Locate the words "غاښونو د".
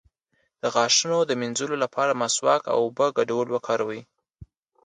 0.73-1.31